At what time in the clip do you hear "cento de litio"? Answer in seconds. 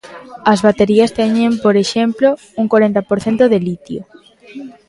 3.25-4.01